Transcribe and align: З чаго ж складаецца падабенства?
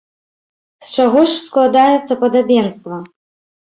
З 0.87 0.95
чаго 0.95 1.19
ж 1.29 1.39
складаецца 1.45 2.21
падабенства? 2.25 2.95